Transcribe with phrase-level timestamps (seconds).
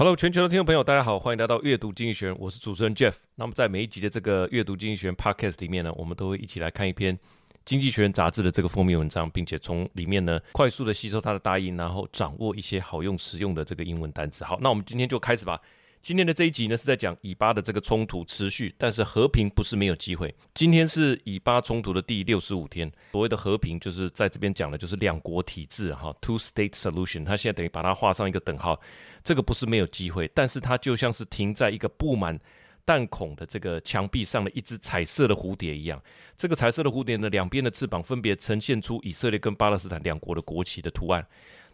[0.00, 3.12] Hello，全球的听众朋友，大家好，欢迎来到阅读经济学人，我是主持人 Jeff。
[3.34, 7.18] 那么在每一集的这个阅读经济学人 Podcast 里面呢，我们都会一起来看一篇
[7.66, 14.42] 经济学人杂志的这个封面文章，并且从里面呢快速的吸收它的大意，然后掌握一些好用实用的这个英文单词。
[14.42, 15.60] 好，那我们今天就开始吧。
[16.02, 20.34] 今天的这一集呢，是在讲以巴的这个冲突持续，但是和平不是没有机会。
[20.54, 22.90] 今天是以巴冲突的第六十五天。
[23.12, 27.22] 所谓的和平，就是在这边讲的，就是两国体制哈，two-state solution。
[27.22, 28.80] 它现在等于把它画上一个等号，
[29.22, 32.38] 这个不是没有机会，但是它就像是停在一个布满
[32.86, 36.02] 弹孔的这个墙壁上的一只彩色的蝴蝶一样。
[36.34, 41.24] 这个彩色的蝴蝶呢，两边的翅膀分别呈现出以色列跟巴勒斯坦两国的国旗的图案。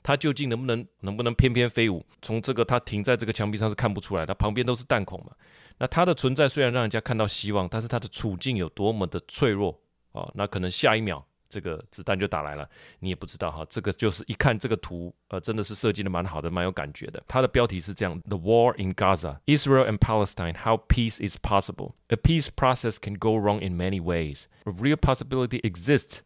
[0.07, 2.07] 它究竟能不能能不能翩翩飞舞？
[2.23, 5.33] 从这个它停在这个墙壁上是看不出来，它旁边都是弹孔嘛。
[5.79, 9.77] 那它的存在虽然让人家看到希望，但是它的处境有多么的脆弱
[10.13, 13.67] 啊、那可能下一秒这个子弹就打来了，你也不知道哈。
[13.69, 17.21] 这个就是一看这个图，呃，真的是设计的蛮好的，蛮有感觉的。
[17.27, 21.95] 它的标题是这样：The War in Gaza, Israel and Palestine: How Peace is Possible.
[22.11, 24.45] A peace process can go wrong in many ways.
[24.67, 26.21] A real possibility exists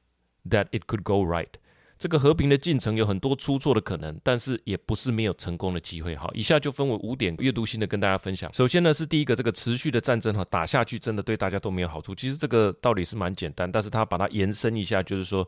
[0.47, 1.55] that it could go right.
[2.01, 6.17] 这个和平的进程有很多出错的可能，但是也不是没有成功的机会。
[6.17, 8.51] 哈，以下就分为五点阅读性的跟大家分享。
[8.55, 12.15] 首先呢，是第一个，这个持续的战争哈，打下去真的对大家都没有好处。
[12.15, 15.47] 其实这个道理是蛮简单，但是他把它延伸一下，就是说，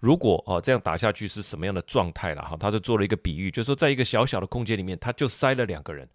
[0.00, 2.56] 如果哦这样打下去是什么样的状态了哈？
[2.58, 6.08] 他就做了一个比喻，就是说，在一个小小的空间里面，他就塞了两个人。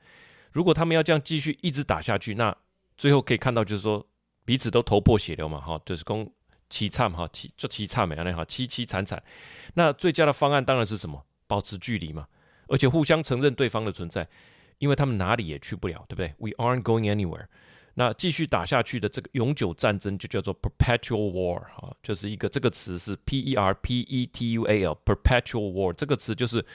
[0.52, 2.58] 如果他们要这样继续一直打下去，那
[2.98, 4.04] 最后可以看到就是说，
[4.46, 6.28] 彼此都头破血流嘛，哈，就是公。
[6.76, 9.24] 凄惨哈，凄就凄惨没有那哈，凄凄惨惨。
[9.76, 11.24] 那最佳的方案当然是什么？
[11.48, 12.28] 保持距离嘛，
[12.68, 14.28] 而且互相承认对方的存在，
[14.80, 17.46] 因为他们哪里也去不了，对不对？We aren't going anywhere。
[17.94, 26.66] 那继续打下去的这个永久战争就叫做 perpetual war 哈，就是一个这个词是 P E R P E T U A L，perpetual war 这个词就是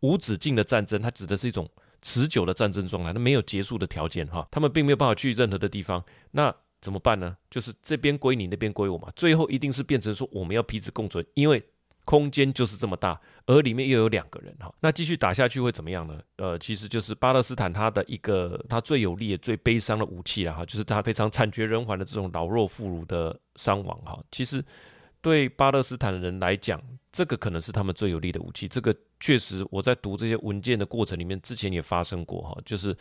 [0.00, 1.68] 无止境的战争，它指的是一种
[2.00, 6.02] 持久的战争状态，它没有结束的条件哈，他们并没有办法去任何的地方。
[6.30, 7.36] 那怎么办呢？
[7.50, 9.08] 就是这边归你，那边归我嘛。
[9.14, 11.62] 最后一定是变成说我们要彼此共存，因为
[12.06, 14.72] 空间就是这么大，而里面又有两个人哈。
[14.80, 16.18] 那继续打下去会怎么样呢？
[16.36, 24.18] 呃，其实就是巴勒斯坦他的一个他最有力也最悲伤的武器了哈，就是他非常惨绝人寰的这种老弱妇孺的伤亡哈。
[24.32, 24.64] 其实
[25.20, 26.82] 对巴勒斯坦的人来讲，
[27.12, 28.66] 这个可能是他们最有力的武器。
[28.66, 32.96] 这个确实我在读这些文件的过程里面，之前也发生过哈，就是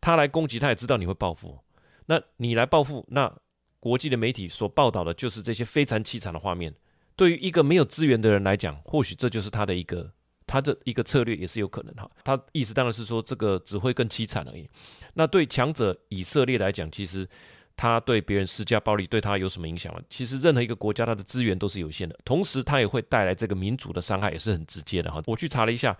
[0.00, 1.58] 他来攻击，他也知道你会报复。
[2.06, 3.32] 那你来报复，那
[3.80, 6.74] 国际的媒体所报道的就是这些非常凄惨的画面。
[7.16, 10.12] 对于一个没有资源的人来讲，或许这就是他的一个
[10.46, 12.10] 他的一个策略，也是有可能哈。
[12.24, 14.68] 他意思当然是说这个只会更凄惨而已。
[15.14, 17.28] 那对强者以色列来讲，其实
[17.76, 20.00] 他对别人施加暴力，对他有什么影响吗？
[20.10, 25.22] 其实任何一个国家，它的资源都是有限的，同时它也会带来这个民族的伤害，也是很直接的哈。
[25.26, 25.96] 我去查了一下。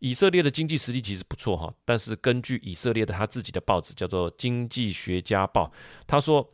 [0.00, 5.66] 以色列的经济实力其实不错哈，但是根据以色列的他自己的报纸叫做《经济学家报》，
[6.06, 6.48] 他说，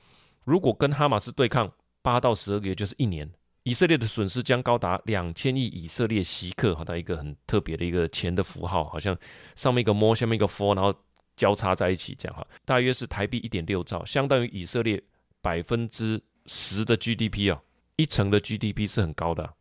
[0.44, 1.70] 如果跟哈马斯对抗
[2.02, 3.30] 八到十二个月，就是一年，
[3.64, 9.16] 以色列的损失将高达两千亿以色列袭克，哈，它一个很特别的一个钱的符号，好像
[9.56, 10.94] 上面一个 more，下面一个 for，然后
[11.36, 15.02] 交叉在一起这样哈，大约是台币一点六兆，相当于以色列
[15.42, 17.60] 百分之十的 GDP 啊，
[17.96, 19.52] 一成的 GDP 是很高的。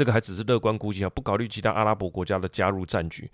[0.00, 3.30] 这个还只是乐观估计啊，不考虑其他阿拉伯国家的加入战局。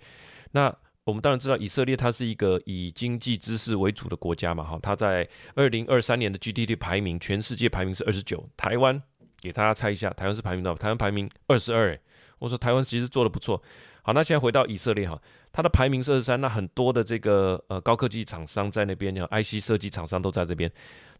[0.51, 0.63] 那
[1.05, 5.25] 我们当然知道，以色列它是一个以经济知识为主的国家嘛，哈，它在
[5.55, 8.45] 二零二三年的 GDP 排名，全世界排名是二十九。
[8.57, 9.01] 台湾
[9.39, 10.77] 给大家猜一下，台湾是排名多少？
[10.77, 11.97] 台湾排名二十二。
[12.39, 13.63] 我说台湾其实做得不错。
[14.01, 15.17] 好，那现在回到以色列哈，
[15.53, 20.69] 它的排名是二十三，那很多的这个呃高科技厂商在那边，像 IC 设计厂商都在这边。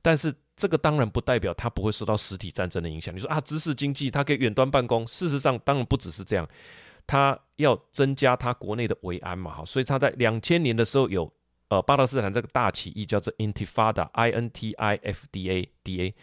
[0.01, 3.15] 但是这个当然不代表它不会受到实体战争的影响。
[3.15, 6.47] 你说啊，知识经济它可以远端办公，事实上当然不只是这样，
[7.05, 11.31] 它要增加它国内的维安嘛，哈，所以它在两千年的时候有
[11.69, 16.15] 呃巴勒斯坦这个大起义叫做 Intifada，I N T I F D A D A，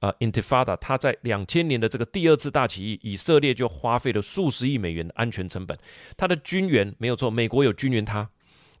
[0.00, 5.78] 呃 Intifada，它在两千年的这个第二次大起义，以色列就花费了数十亿美元的安全成本，
[6.16, 8.28] 它的军援没有错，美国有军援它，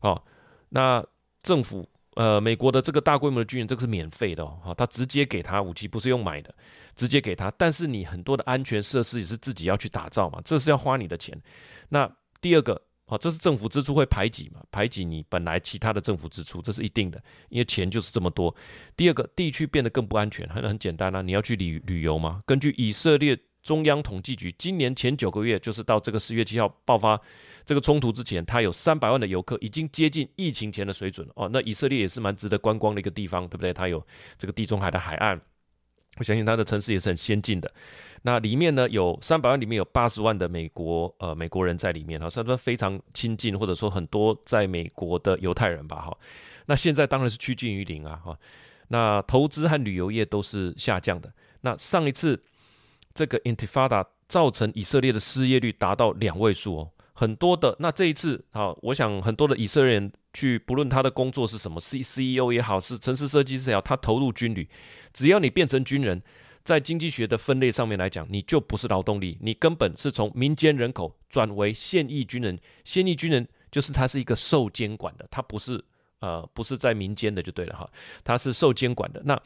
[0.00, 0.22] 哦，
[0.70, 1.04] 那
[1.42, 1.88] 政府。
[2.16, 6.52] 呃，美国的这个大规模的军援，这个是免费的哦，他直接给他武器，不是用买的，
[6.96, 7.50] 直接给他。
[7.56, 11.40] 但是你很多的安全设施也是自己要去打造嘛，这是要花你的钱。
[11.88, 12.10] 那
[12.40, 18.52] 第二个，好，这是政府支出会排挤嘛，排挤你本来其他的政府支出，这是一定的，因为钱就是这么多。
[18.96, 23.38] 第二个，地区变得更不安全，很很简单啊，你要去旅旅游嘛，根据以色列。
[23.62, 27.20] 中央统计局今年前九个月，就是到这个十月七号爆发
[27.64, 31.48] 这个冲突之前，它有三百万的游客，已经接近疫情前的水准哦。
[31.52, 33.72] 那以色列也是蛮值得观光的一个地方，对不对？
[33.72, 34.04] 它有
[34.38, 35.40] 这个地中海的海岸，
[36.16, 37.70] 我相信它的城市也是很先进的。
[38.22, 46.16] 那里面呢，有三百万，里面有八十万的美国呃美国人在里面哈，算是非常亲近，或者说很多在美国的犹太人吧哈。
[46.66, 48.38] 那现在当然是趋近于零啊哈。
[48.88, 51.32] 那投资和旅游业都是下降的。
[51.60, 52.42] 那上一次
[53.14, 57.76] 这个 Intifada 造成以色列的失业率达到两位数哦，很多的。
[57.78, 64.68] 那这一次啊，我想很多的以色列人去，不论他的工作是什么，C CEO 也好，是城市设计师也好，他投入军旅，
[65.12, 66.22] 只要你变成军人。
[66.62, 72.60] 在经济学的分类上面来讲，你就不是劳动力，你根本是从民间人口转为现役军人。
[72.84, 75.82] 现役军人就是他是一个受监管的，他不是
[76.18, 77.90] 呃不是在民间的就对了哈，
[78.22, 79.40] 他是受监管的，那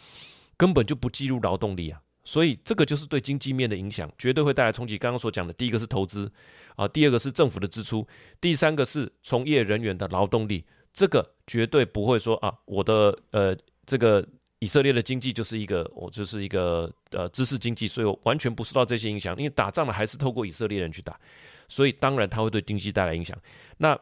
[0.57, 2.03] 根本就不计入劳动力啊。
[2.25, 4.99] 所以这个就是对经济面的影响，绝对会带来冲击。
[4.99, 6.31] 刚刚所讲的第一个是投资
[6.77, 8.07] 啊，第二个是政府的支出，
[8.41, 13.57] 第三个是从业人员的劳动力，这个绝对不会说啊，我的呃
[13.87, 14.27] 这个。
[14.61, 19.37] 以色列的经济就是一个，我就是一个呃知识经济，所以我完全不受到这些影响。
[19.37, 21.21] 因为打仗呢还是透过以色列人去打，
[21.69, 23.37] 所以当然它会对经济带来影响。
[23.77, 23.99] 那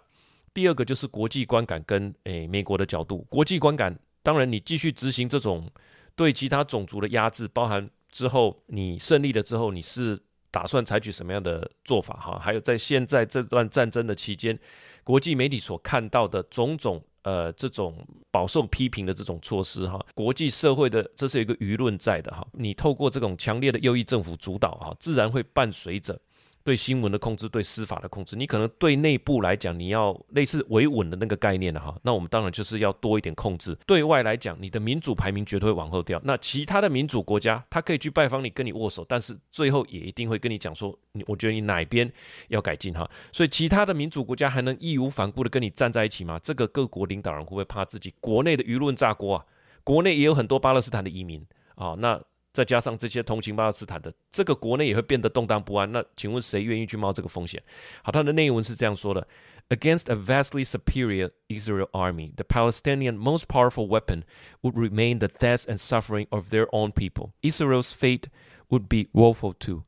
[0.54, 5.68] 第二个就是国际观感跟诶美国的角度，国际观感当然你继续执行这种
[6.14, 10.16] 对其他种族的压制，包含之后你胜利了之后，你是
[10.52, 12.38] 打算采取什么样的做法哈？
[12.38, 14.56] 还有在现在这段战争的期间，
[15.02, 17.02] 国际媒体所看到的种种。
[17.24, 26.20] 呃，这种饱受批评的这种措施哈，国际社会的这是有一个舆论在的哈，你透过这种强烈的右翼政府主导哈，自然会伴随着。
[26.64, 33.76] 对新闻的控制，对司法的控制，你可能对内部来讲，你要类似维稳的那个概念的哈，那我们当然就是要多一点控制。
[33.86, 36.20] 对外来讲，你的民主排名绝对会往后掉。
[36.24, 42.10] 那其他的民主国家，他可以去拜访你，跟你握手，但是最后也一定会跟你讲说，你我觉得你哪边
[42.48, 43.10] 要改进哈。
[43.32, 46.38] 所以其他的民主国家还能义无反顾的跟你站在一起吗？
[46.42, 49.44] 这个各国领导人会不会怕自己国内的舆论炸锅啊？
[49.82, 51.44] 国内也有很多巴勒斯坦的移民
[51.74, 52.20] 啊，那。
[52.52, 55.90] 再加上这些同情巴勒斯坦的，这个国内也会变得动荡不安。
[55.90, 57.62] 那请问谁愿意去冒这个风险？
[58.02, 59.26] 好，它的内文是这样说的
[59.70, 64.24] ：Against a vastly superior Israel army, the Palestinian most powerful weapon
[64.60, 67.30] would remain the death and suffering of their own people.
[67.40, 68.24] Israel's fate
[68.68, 69.84] would be woeful too,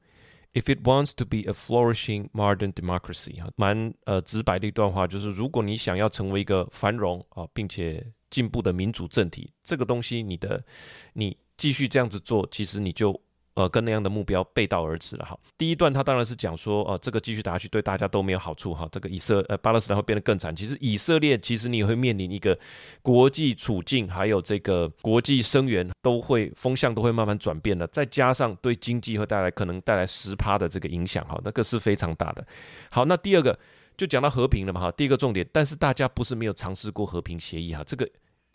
[0.54, 3.50] if it wants to be a flourishing modern democracy 哈。
[3.56, 10.64] 蛮呃直白的一段话，就是如果你想要成为一个繁荣啊并且进步的民主政体，这个东西你的
[11.12, 11.36] 你。
[11.56, 13.18] 继续这样子做，其实你就
[13.54, 15.38] 呃跟那样的目标背道而驰了哈。
[15.56, 18.88] 第一段他当然是讲说，呃，这个继续打下去对大家都没有好处哈。
[18.90, 20.54] 这个以色呃巴勒斯坦会变得更惨。
[20.54, 22.58] 其实以色列其实你也会面临一个
[23.02, 27.86] 国际处境，还有这个国际声援都会风向都会慢慢转变的。
[27.86, 32.44] 再加上对经济会带来可能带来十趴的这个影响哈，那个是非常大的。
[32.90, 33.56] 好，那第二个
[33.96, 34.90] 就讲到和平了嘛哈。
[34.90, 38.08] 第一个重点，但是大家不是没有尝试过和平协议哈，这个。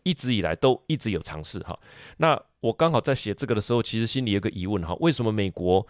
[0.04, 1.78] 一直以来都一直有尝试哈，
[2.18, 5.86] 那我刚好在写这个的时候，其实心里有个疑问哈，为什么美国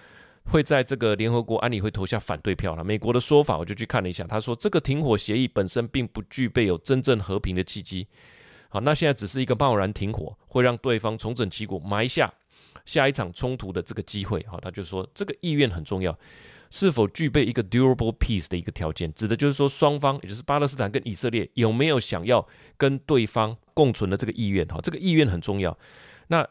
[0.46, 2.84] 会在这个联合国安理会投下反对票呢？
[2.84, 8.08] 美国的说法我就去看了一下，他说这个停火协议本身并不具备有真正和平的契机，
[8.70, 12.34] 好，那现在只是一个贸然停火，会让对方重整旗鼓，埋下
[12.86, 16.18] 下一场冲突的这个机会哈，他就说这个意愿很重要。
[16.72, 22.48] 是否具备一个 durable peace 的一个条件，指的就是说双方，也就是巴勒斯坦跟以色列有没有想要
[22.78, 24.68] 跟对方共存的这个意愿？
[24.68, 25.78] 哈，这个意愿很重要。
[26.28, 26.46] 那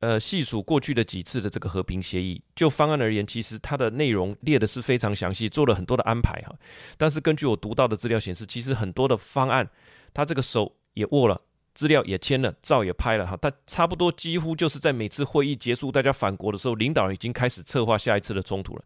[0.00, 6.54] 呃，细数过去的几次的这个和平协议，就方案而言，其实它的内容列的是非常详细，做了很多的安排哈。
[6.98, 9.66] 但是根据我读到的资料显示，其实很多的方案，
[10.12, 11.40] 他这个手也握了，
[11.74, 13.38] 资料也签了，照也拍了哈。
[13.38, 18.84] 他差不多几乎就是在每次会议结束，大家返国的时候，领导人已经开始策划下一次的冲突了。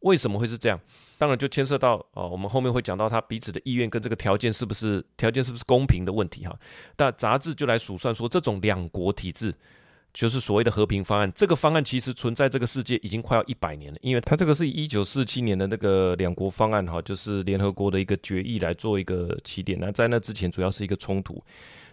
[0.00, 0.78] 为什么会是这样？
[1.18, 6.58] 当然就牵涉到哦，我们后面会讲到他彼此的意愿跟这个条件是不是条件是不是公平的问题哈。
[6.96, 9.54] 但杂志就来数算说，这种两国体制
[10.12, 11.32] 就是所谓的和平方案。
[11.34, 19.78] 这个方案其实存在这个世界已经快要一百年了，因为它这个是一九四七年的那个两国方案哈，就是联合国的一个决议来做一个起点。
[19.80, 21.42] 那在那之前主要是一个冲突。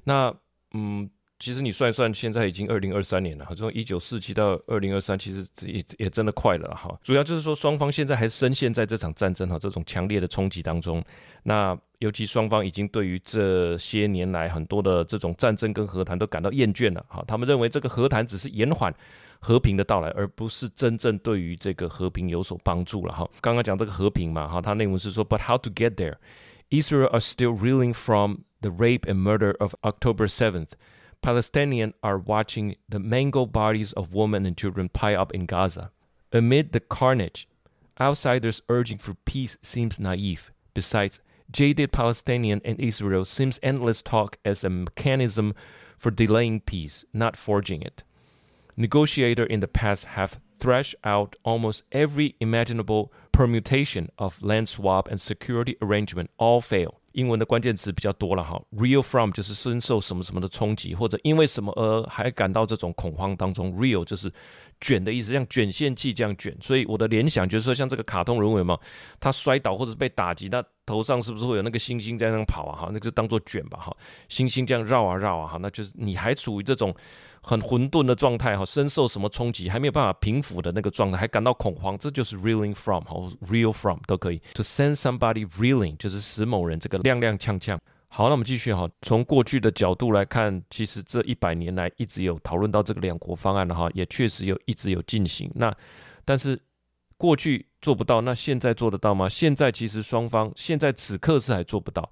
[0.03, 0.33] 那
[0.73, 1.09] 嗯。
[1.41, 6.95] 其实你算一算，现在已经二零二三年了，从一九四七到二零二三，其实也也真的快了哈。
[7.03, 11.03] 主要就是说，双方现在还深陷在这场战争哈，这种强烈的冲击当中。
[11.41, 17.23] 那尤其双方已经对于这些年来很多的这种战争跟和谈都感到厌倦了哈。
[17.27, 18.93] 他们认为这个和谈只是延缓
[19.39, 23.27] 和平的到来，而不是真正对于这个和平有所帮助了哈。
[23.41, 26.17] 刚刚讲这个和平嘛哈，他内文是说，But how to get there?
[26.69, 30.73] Israel are still reeling from the rape and murder of October seventh.
[31.23, 35.91] Palestinians are watching the mangled bodies of women and children pile up in Gaza.
[36.31, 37.47] Amid the carnage,
[37.99, 40.51] outsiders urging for peace seems naive.
[40.73, 45.53] Besides, jaded Palestinians and Israel seems endless talk as a mechanism
[45.97, 48.03] for delaying peace, not forging it.
[48.75, 55.21] Negotiators in the past have thrashed out almost every imaginable permutation of land swap and
[55.21, 57.00] security arrangement, all fail.
[57.13, 64.31] 英文的关键词比较多了哈，real from 就是深受什么什么的冲击，或者因为什么而还感到这种恐慌当中，real 就是
[64.79, 66.55] 卷的意思，像卷线器这样卷。
[66.61, 68.81] 所以我的联想就是说，像这个卡通人物有没有？
[69.19, 72.81] 他摔倒或者是被打击，那头上是不是会有那个星星在那跑啊？
[72.81, 73.95] 哈，那个就当做卷吧哈，
[74.27, 76.93] 星星这样绕啊绕啊哈，那就是你还处于这种。
[77.43, 83.15] 很混沌的状态哈，深受什么冲击，还没有办法平复的那个状态，还感到恐慌，这就是 reeling from 哈
[83.49, 84.39] ，reel from 都可以。
[84.53, 87.79] To send somebody reeling 就是使某人这个踉踉跄跄。
[88.09, 95.51] 好，那我们继续哈，从过去的角度来看，其实这一百年来一直有讨论到这个两国方案的哈，也确实有一直有进行。
[95.55, 95.75] 那
[96.23, 96.61] 但是
[97.17, 99.27] 过去做不到，那现在做得到吗？
[99.27, 102.09] 现在其实双方现在此刻是还做不到。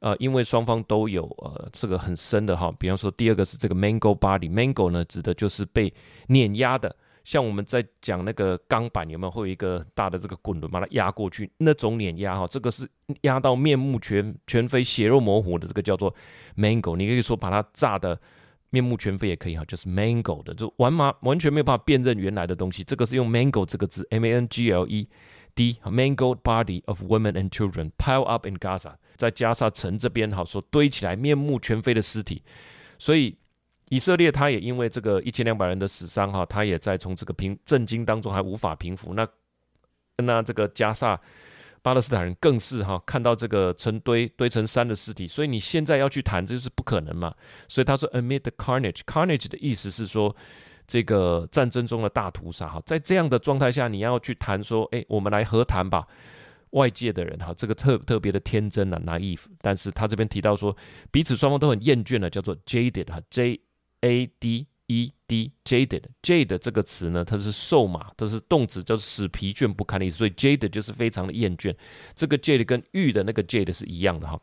[0.00, 5.94] 呃，因为双方都有呃这个很深的哈，比方说第二个是这个 mango body，mango 呢指的就是被
[6.26, 12.84] 碾压的，像我们在讲那个钢板有没有会有一个大的这个滚轮把它压过去，那种碾压哈，这个是
[13.20, 16.12] 压到面目全全非、血肉模糊的，这个叫做
[16.56, 16.96] mango。
[16.96, 18.20] 你可以说把它炸的
[18.72, 25.08] 面目全非也可以哈，就是 mango 的，就完麻完全没有办法辨认原来的东西，这个是用 mango 这个字，M A N G L E。
[25.54, 32.42] D mangled body of women and children pile up in Gaza，在加沙城这边哈，说堆起来面目全非的尸体，
[32.98, 33.36] 所以
[33.90, 39.12] 以色列他也因为这个一千两百人的死伤哈，他也在从这个平震惊当中还无法平复。
[39.12, 39.28] 那
[40.24, 41.20] 那这个加沙
[41.82, 47.34] 巴勒斯坦人更是哈看到这个成堆堆成山的尸体，所以你现在要去谈，这就是不可能嘛。
[47.68, 50.34] 所以他说 amid the carnage，carnage 的意思是说。
[50.84, 56.06] 这个战争中的大屠杀哈，在这样的状态下，你要去谈说，哎，我们来和谈吧。
[56.70, 59.44] 外界的人哈，这个特特别的天真啊，naive。
[59.60, 60.76] 但是他这边提到说，
[61.10, 63.60] 彼此双方都很厌倦了，叫做 jaded 哈，J
[64.00, 70.18] A D E d jaded jaded 这个词呢，它是瘦马，它是动词，叫使疲倦不堪的意思。
[70.18, 71.74] 所以 jaded 就是非常的厌倦。
[72.14, 74.38] 这个 jade 跟玉的那个 jade 是一样的哈。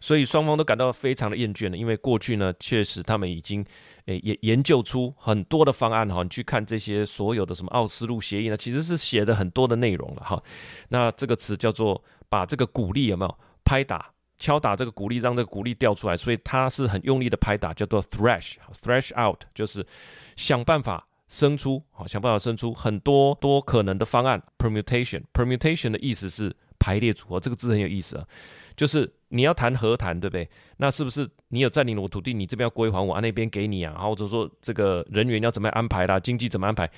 [0.00, 3.64] 所以双方都感到非常的厌倦了，因为过去呢，确实他们已经
[4.06, 6.22] 诶研研究出很多的方案哈。
[6.22, 10.42] 你去看这些所有的什么奥斯陆协议呢，其实是写的很多的内容了哈。
[10.88, 19.86] 那这个词叫做把这个鼓励有没有拍打、敲打这个鼓励，让这个鼓励掉出来，所以它是很用力的拍打，叫做 thrash，thrash out 就是
[20.34, 28.26] 想办法生出，好想办法生出很多多可能的方案，permutation，permutation 的意思是排列组合，这个字很有意思啊。
[28.74, 30.48] 就是你要谈和谈，对不对？
[30.78, 33.92] 那是不是你有占领了我土地，你这边要归还我，啊那边给你啊？
[33.92, 36.18] 或者说这个人员要怎么样安排啦？
[36.18, 36.90] 经济怎么安排？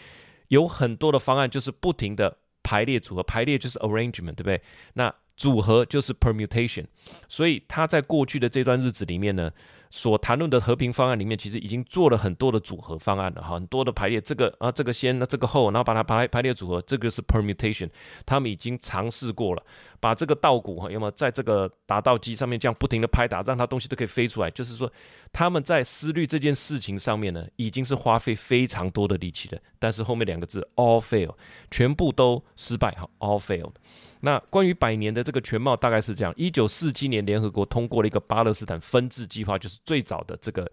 [0.49, 4.63] 有很多的方案，就是不停的排列组合，排列就是 arrangement，对不对？
[4.95, 6.85] 那组合就是 permutation。
[7.29, 9.51] 所以他在过去的这段日子里面呢，
[9.91, 17.91] 所谈论的和平方案里面，其实已经做了很多的组合方案了哈，很多的排列，这个啊，这个先，那这个后，然后把它排排列组合，这个是 permutation，
[18.25, 19.63] 他们已经尝试过了，
[19.99, 24.91] 把这个稻谷哈，要么在这个打稻机上面这样不停的拍打，让它东西都可以飞出来，就是说
[25.33, 31.35] 他们在思虑这件事情上面呢，已经是花费非常多的力气的，但是后面两个字 all fail，
[31.71, 33.75] 全部都失败哈，all failed。
[34.25, 40.71] 那关于百年的这个全貌大概是这样：一九四七年，联合国通过了一个巴勒斯坦分治计划，就是最早的这个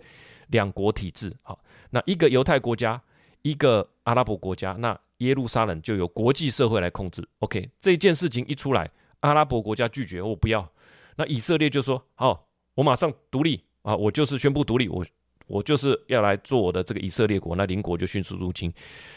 [0.50, 1.36] 两国体制。
[1.42, 3.02] 好，那一个犹太国家，
[3.42, 7.28] 一个阿拉伯国家，那耶路撒冷就由国际社会来控制。
[7.40, 8.92] OK，这件事情一出来，
[9.22, 10.72] 阿拉伯国家拒绝，我不要。
[11.16, 15.04] 那以色列就说：好，我马上独立啊，我就是宣布独立，我。
[15.50, 18.72] 我就是要来做我的这个以色列国，那邻国就迅速入侵。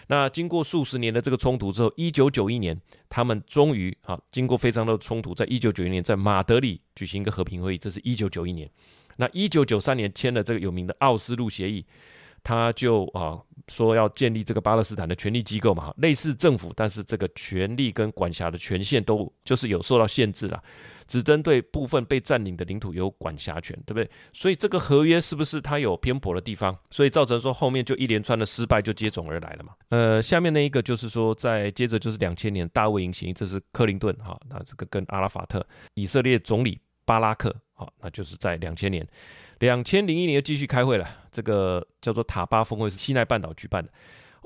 [0.09, 2.77] 那经过数十年的这个冲突之后，一九九一年，
[3.09, 8.69] 他们终于啊，经过非常多的冲突，在一九九一年在马德里举行一个和平会议，这是一九九一年。
[9.17, 11.85] 那一九九三年签了这个有名的奥斯陆协议，
[12.43, 20.63] 他就啊说要建立这个巴勒斯坦的权力机构嘛，类似政府，但是这个权力跟管辖的权限都就是有受到限制了。
[21.09, 24.09] 只针对部分被占领的领土有管辖权，对不对？
[24.33, 26.75] 所以这个合约是不是它有偏颇的地方？
[26.91, 29.75] 所以造成说后面就一连串的失败就接踵而来了嘛。
[29.91, 39.07] 呃，下面那一个就是说，在接着就是两千年大卫营协议，这是克林顿哈，那这个跟阿拉法特，以色列总理巴拉克，好，那就是在两千年，
[39.63, 43.89] 两千零一年又继续开会了，这个叫做塔巴峰会是西奈半岛举办的。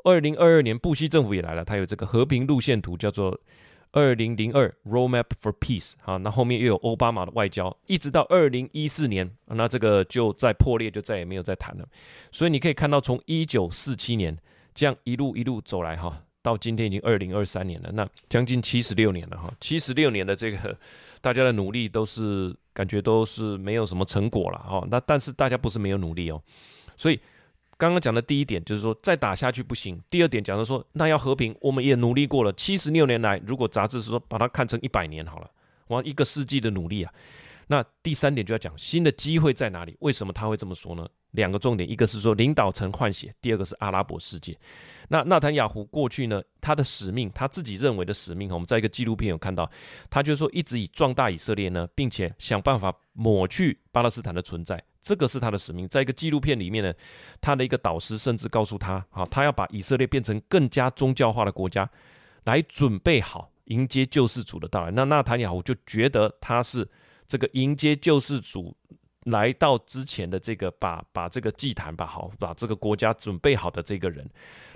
[0.05, 3.39] 二零二二年布希政府也来了，他有这个和平路线图，叫做。
[3.93, 11.89] 二零零二 Roadmap for Peace，好，那后面又有奥巴马的外交，一直到二零一四年，那这个就再破裂，就再也没有再谈了。
[12.31, 14.37] 所以你可以看到，从一九四七年
[14.75, 20.77] 这样一路一路走来，哈，到今天已经二零二三年了，那将近七十六年了，哈，七十六年的这个
[21.23, 26.39] 大家的努力都是感觉都是没有什么成果了，哈，那但是大家不是没有努力哦，
[26.95, 27.19] 所以
[27.79, 29.99] 刚刚讲的第一点就是说，再打下去不行。
[30.11, 35.51] 第二点讲的说，那要和平，我们也努力过了，七十六年来，如果杂志是说把它看成一百年好了，
[35.87, 37.11] 哇，一个世纪的努力啊。
[37.69, 39.97] 那第三点就要讲新的机会在哪里？
[40.01, 41.09] 为什么他会这么说呢？
[41.31, 44.55] 两个重点，一个是说领导层换血，第二个是阿拉伯世界。
[45.09, 49.71] 那纳坦雅胡过去呢，他的使命，他自己认为的使命，我们在一个纪录片有看到，
[50.11, 54.83] 他就说一直以壮大以色列呢，并且想办法抹去巴勒斯坦的存在。
[55.01, 56.93] 这个是他的使命，在一个纪录片里面呢，
[57.41, 61.89] 他的一个导师甚至告诉他，啊，他要把以色列变成更加宗教化的国家，
[62.45, 64.91] 来准备好迎接救世主的到来。
[64.91, 66.89] 那纳坦雅胡就觉得他是
[67.29, 68.77] 这个迎接救世主
[69.27, 74.29] 来到之前的这个把把这个祭坛把好把这个国家准备好的这个人。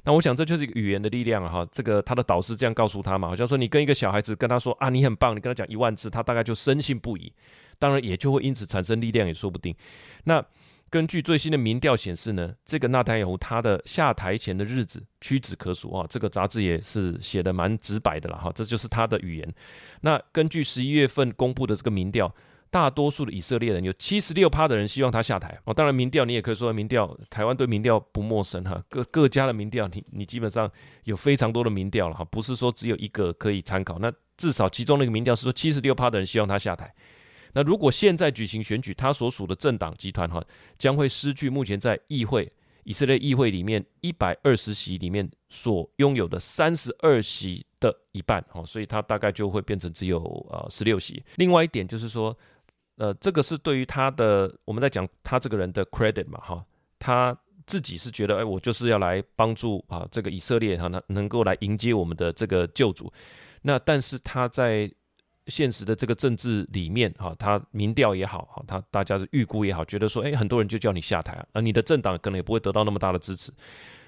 [0.05, 1.49] 那我想这就是一个语言的力量啊！
[1.49, 7.33] 哈，这个他的导师这样告诉他嘛，好像说你跟一个小孩子跟他说啊，你很棒，你跟他讲一万次，他大概就深信不疑。
[7.79, 9.75] 当然也就会因此产生力量，也说不定。
[10.25, 10.45] 那
[10.89, 16.07] 根据最新的民调显示呢，这个纳坦雅胡他的下台前的日子屈指可数啊。
[16.09, 19.55] 这个杂志也是写的蛮直白的了哈，这就是他的语言。
[20.01, 22.35] 那根据十一月份公布的这个民调。
[22.71, 25.75] 大多数的以色列人有七十六趴的人希望他下台哦。
[25.75, 28.81] 当然，民调你也可以说民调，台湾对民调不陌生哈。
[28.89, 30.71] 各各家的民调，你你基本上
[31.03, 33.99] 有非常多的民调了哈，不是说只有一个可以参考。
[33.99, 36.95] 那至少其中那个民调是说七十六趴的人希望他下台。
[37.55, 40.41] 那如果现在举行选举，他所属的政党集团哈
[40.79, 42.51] 将会失去目前在议会
[42.85, 51.21] 以色列议会里面一百二十席里面所拥有的三十二席的一半哦，所以他大概就会变成只有呃十六席。
[51.35, 52.37] 另外一点就是说。
[53.01, 56.63] 呃，这个是对于他的，我们在讲他这个人的 credit 嘛，哈，
[56.99, 57.35] 他
[57.67, 63.11] 自己是觉得，哎，我就是要来帮助啊，这个以色列哈，能能够来迎接我们的这个救主。
[63.63, 64.93] 那但是他在
[65.47, 73.51] 现实的这个政治里面，哈，他民调也好，哈，他大家的预估也好，觉得说，哎，很多人就叫你下台啊，你的政党可能也不会得到那么大的支持。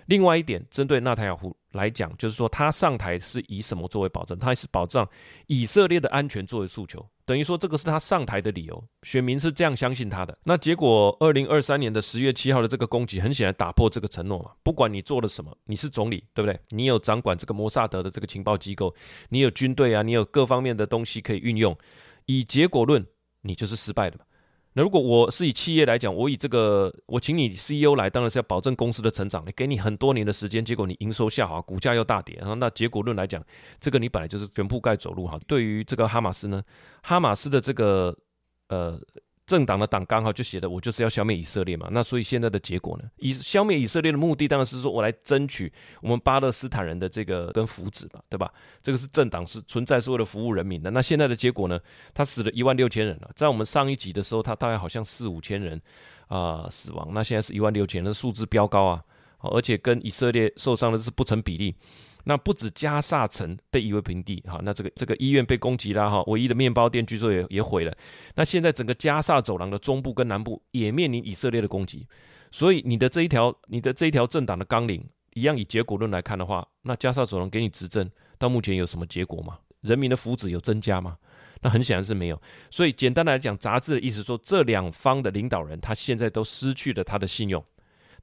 [0.07, 4.39] 另外一点，针对纳坦雅胡来讲，就是说他上台是以什么作为保证？
[4.39, 5.09] 他是保障
[5.47, 8.85] 以色列的安全作为诉求，等于说这个是他上台的理由。
[9.05, 10.37] 选民是这样相信他的。
[10.45, 14.51] 那结果，二零二三年的十月七号的这个攻击，很显然打破这个承诺嘛。
[14.63, 16.59] 不管你做了什么，你是总理，对不对？
[16.71, 18.95] 你有掌管这个摩萨德的这个情报机构，
[19.29, 21.77] 你有军队啊，你有各方面的东西可以运用。
[22.27, 23.05] 以结果论，
[23.41, 24.19] 你就是失败的。
[24.75, 33.45] 那如果我是以企业来讲，我以这个我请你 CEO 来，当然是要保证公司的成长，你给你很多年的时间，结果你营收下滑，股价又大跌，然后那结果论来讲，
[33.81, 35.39] 这个你本来就是全铺盖走路哈。
[35.47, 36.63] 对于这个哈马斯呢，
[37.03, 38.17] 哈马斯的这个
[38.69, 39.01] 呃。
[39.53, 41.87] 政党的党纲哈就写的，我就是要消灭以色列嘛。
[41.91, 43.05] 那所以现在的结果呢？
[43.19, 48.51] 以消灭以色列的目的当然是说我来争取我们巴勒斯坦人的这个跟福祉嘛，对吧？
[48.83, 50.91] 这个是政党是存在是为了服务人民的。
[50.91, 51.79] 那现在的结果呢？
[52.15, 55.79] 他死了一万六千人了，在我们上一集的时候，他大概好像四五千人
[56.29, 59.05] 啊、死亡，那现在是一万六千人，的数字飙高啊，
[59.41, 61.75] 而且跟以色列受伤的是不成比例。
[62.25, 67.93] 那不止加萨城被夷为平地哈，那这个这个医院被攻击了哈，唯一的面包店据说也也毁了。
[68.35, 72.07] 那现在整个加萨走廊的中部跟南部也面临以色列的攻击，
[72.51, 75.05] 所以你的这一条你的这一条政党的纲领，
[75.35, 79.59] 一样以结果论来看的话，那加萨走廊给你执政到目前有什么结果吗？
[79.81, 81.19] 人民的福祉有增加吗？
[81.61, 82.41] 那很显然是没有。
[82.71, 87.65] 所以简单来讲，杂志的意思说，这两方的领导人他现在都失去了他的信用。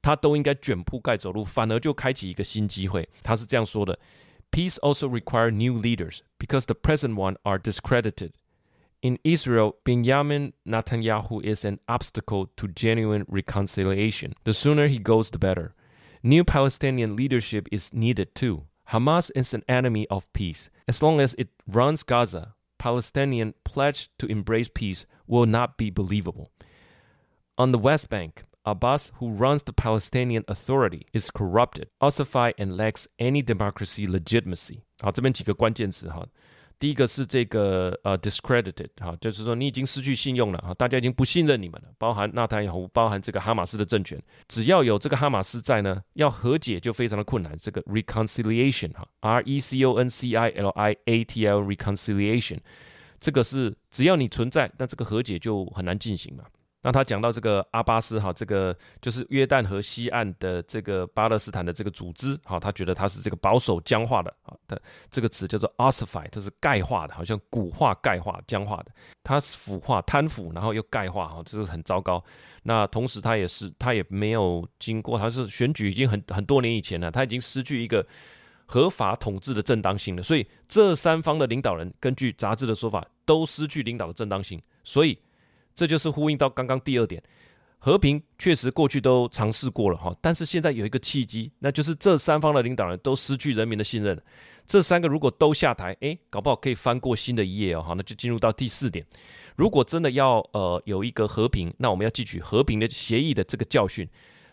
[0.01, 3.07] 他都应该卷铺盖走路，反而就开启一个新机会。
[3.23, 3.97] 他是这样说的：
[4.51, 8.31] Peace also require new leaders because the present one are discredited.
[9.01, 14.33] In Israel, Benjamin Netanyahu is an obstacle to genuine reconciliation.
[14.45, 15.73] The sooner he goes, the better.
[16.23, 18.63] New Palestinian leadership is needed too.
[18.91, 20.69] Hamas is an enemy of peace.
[20.87, 26.49] As long as it runs Gaza, Palestinian pledge to embrace peace will not be believable.
[27.57, 33.06] On the West Bank, Abbas, who runs the Palestinian Authority, is corrupted, ossified, and lacks
[33.18, 34.80] any democracy legitimacy。
[35.00, 36.26] 好，这边几个关键词哈。
[36.78, 44.18] 第一个是这个呃 discredited，哈，就是说你已经失去信用了哈，大家已经不信任你们了，包含纳坦雅胡，包含这个哈马斯的政权。
[44.48, 47.54] 只要有这个哈马斯在呢，要和解就非常的困难。
[47.58, 52.60] 这个 reconciliation 哈，R E C O N C I L I A T L reconciliation，
[53.20, 56.44] 这个是只要你存在，那这个和解就很难进行嘛。
[56.82, 68.86] 那他讲到这个阿巴斯哈，这个就是约旦河西岸的这个巴勒斯坦的这个组织哈，他觉得他是这个保守僵化的啊的这个词叫做 ossify，它是钙化的，好像骨化、钙化、僵化的，
[69.22, 72.22] 它腐化、贪腐，然后又钙化哈，这是很糟糕。
[72.62, 78.06] 那同时他也是他也没有经过，他是选举已经很很多年以前了，他已经失去一个
[78.64, 85.18] 合法统治的正当性了，所以这三方的领导人根据杂志的说法都失去领导的正当性，所以。
[85.74, 87.22] 这就是呼应到刚刚第二点，
[87.78, 94.20] 和平确实过去都尝试过了哈，但是现在有一个契机，那就是这三方的领导人都失去人民的信任。
[94.66, 97.82] 这三个如果都下台，诶，搞不好可以翻过新的一页哦。
[97.82, 99.04] 好，那就进入到第四点，
[99.56, 104.08] 如果真的要呃有一个和平，那我们要汲取和平的协议的这个教训。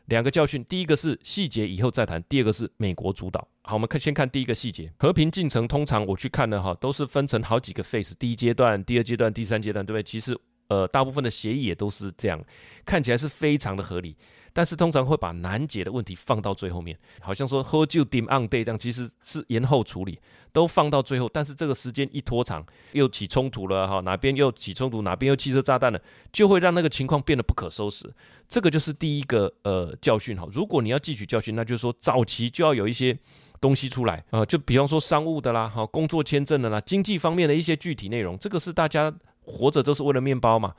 [0.06, 3.46] 两个教训，第一个是细节以后再谈，第二个是美国主导。
[3.64, 10.04] 好，我们看先看第一个细节，和平进程通常我去看的哈，都是分成好几个 phase，第一阶段、第二阶段、第三阶段，对不对？
[10.04, 10.36] 其实。
[10.70, 12.44] 呃，大部分的协议也都是这样，
[12.86, 14.16] 看起来是非常的合理，
[14.52, 20.20] 但是通常会把难解的问题放到最后面，好像说喝就 dim on day 这样，其实是延后处理，
[20.52, 26.02] 都放到最后，但是这个时间一拖长，又起冲突了哈，哪边又起冲突，哪边又汽车炸弹了，
[26.34, 28.14] 就会让那个情况变得不可收拾。
[28.50, 30.48] 这个就是第一个呃教训哈。
[30.52, 33.18] 如果你要汲取教训，那就是说早期就要有一些
[33.62, 39.14] 东西出来啊，就比方说商务的啦，哈，工作签证的啦，经济方面的一些具体内容，这个是大家。
[39.48, 40.76] 活着都是为了面包嘛，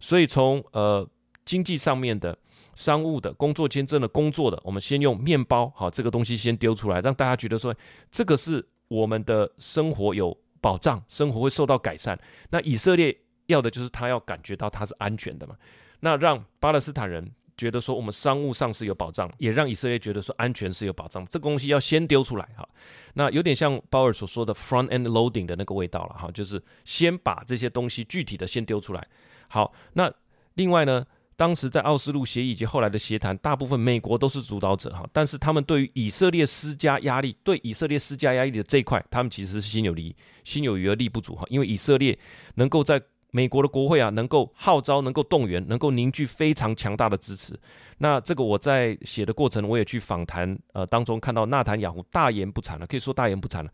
[0.00, 1.06] 所以从呃
[1.44, 2.34] 经济上面的、
[2.74, 7.74] 商务的、工作签证的、工作的，我们先用面包好这个东西先丢出来，让大家觉得说
[8.10, 12.18] 这个是我们的生活有保障，生活会受到改善。
[12.48, 13.14] 那以色列
[13.46, 15.54] 要的就是他要感觉到他是安全的嘛，
[16.00, 17.30] 那让巴勒斯坦人。
[17.62, 22.68] 觉得说我们商务上是有保障，也让以色列觉得说安全是有保障，这个东西要先丢出来哈。
[23.14, 29.06] 那有点像鲍尔所说的 front end loading 的那个味道了哈，就是先把这些东西具体的先丢出来。
[29.46, 30.12] 好，那
[30.54, 42.18] 另外呢，当时在奥斯陆协议以及后来的协谈，大部分美国都是主导者哈，但是他们对于以色列施加压力，对以色列施加压力的这一块，他们其实是心有余心有余而力不足哈，因为以色列
[42.56, 43.00] 能够在
[43.34, 47.58] 美国的国会啊，能够号召、能够动员、能够凝聚非常强大的支持。
[47.96, 53.70] 那这个我在写的过程，我也去访谈，呃，当中看到纳坦雅胡大言不惭了，可以说大言不惭了。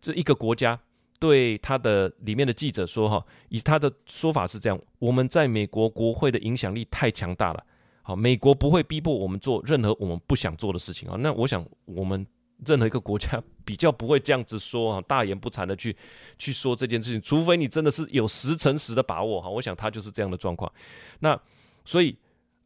[0.00, 0.80] 这一个国家
[1.20, 7.62] 对他的里面的记者说，哈，以他的说法是这样：我们在美国国会的影响力太强大了，
[8.00, 11.16] 好，美国不会逼迫我们做任何我们不想做的事情啊。
[11.18, 12.26] 那我想我们。
[12.66, 15.96] 任何一个国家比较不会这样子说啊，大言不惭的去
[16.38, 19.48] 去说这件事情，除非你真的是有十成十的把握哈。
[19.48, 20.72] 我想他就是这样的状况。
[21.20, 21.38] 那
[21.84, 22.16] 所以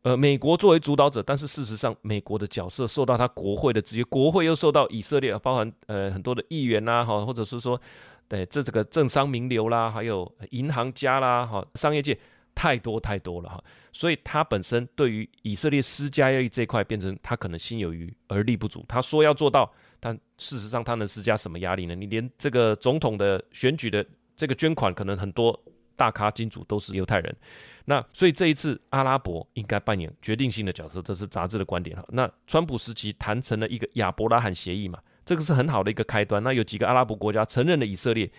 [0.02, 7.80] 呃，美国作为主导者，但是事实上，美国的角色受到他国会的制约，国会又受到以色列包含呃很多的议员呐哈，或者是说
[8.28, 12.18] 对这这个政商名流啦，还有银行家啦哈，商业界。
[12.58, 18.82] 太多太多了哈，所以他本身对于以色列施加压力这块，变成他可能心有余而力不足。
[18.88, 21.94] 他说要做到，但事实上他能施加什么压力呢？
[21.94, 24.04] 你连这个总统的选举的
[24.36, 25.58] 这个捐款，可能很多
[25.94, 27.36] 大咖金主都是犹太人。
[27.84, 32.04] 那所以这一次阿拉伯应该扮演决定性的角色，这是杂志的观点哈。
[32.08, 36.42] 那川普时期谈成了一个亚伯拉罕协议嘛，这个是很好的一个开端。
[36.42, 38.30] 那有几个阿拉伯国家承认了以色列，